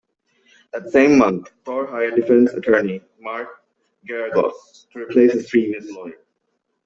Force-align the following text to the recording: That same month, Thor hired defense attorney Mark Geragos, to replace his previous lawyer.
That 0.73 0.89
same 0.89 1.19
month, 1.19 1.51
Thor 1.63 1.85
hired 1.85 2.15
defense 2.15 2.51
attorney 2.53 3.03
Mark 3.19 3.63
Geragos, 4.09 4.89
to 4.89 4.97
replace 5.05 5.33
his 5.33 5.47
previous 5.47 5.91
lawyer. 5.91 6.17